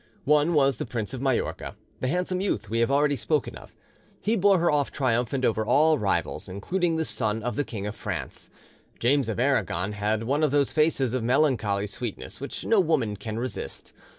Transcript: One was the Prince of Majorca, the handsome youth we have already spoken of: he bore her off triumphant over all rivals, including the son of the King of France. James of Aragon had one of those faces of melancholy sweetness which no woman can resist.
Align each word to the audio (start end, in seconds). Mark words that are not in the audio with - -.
One 0.25 0.55
was 0.55 0.77
the 0.77 0.87
Prince 0.87 1.13
of 1.13 1.21
Majorca, 1.21 1.75
the 1.99 2.07
handsome 2.07 2.41
youth 2.41 2.71
we 2.71 2.79
have 2.79 2.89
already 2.89 3.15
spoken 3.15 3.55
of: 3.55 3.75
he 4.19 4.35
bore 4.35 4.57
her 4.57 4.71
off 4.71 4.91
triumphant 4.91 5.45
over 5.45 5.63
all 5.63 5.99
rivals, 5.99 6.49
including 6.49 6.95
the 6.95 7.05
son 7.05 7.43
of 7.43 7.55
the 7.55 7.63
King 7.63 7.85
of 7.85 7.95
France. 7.95 8.49
James 8.97 9.29
of 9.29 9.39
Aragon 9.39 9.91
had 9.91 10.23
one 10.23 10.41
of 10.41 10.49
those 10.49 10.73
faces 10.73 11.13
of 11.13 11.21
melancholy 11.23 11.85
sweetness 11.85 12.41
which 12.41 12.65
no 12.65 12.79
woman 12.79 13.15
can 13.15 13.37
resist. 13.37 13.93